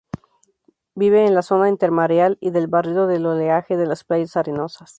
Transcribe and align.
Vive 0.95 1.27
en 1.27 1.35
la 1.35 1.43
zona 1.43 1.69
intermareal 1.69 2.39
y 2.41 2.49
del 2.49 2.65
barrido 2.65 3.05
del 3.05 3.23
oleaje 3.27 3.77
de 3.77 3.85
las 3.85 4.03
playas 4.03 4.35
arenosas. 4.35 4.89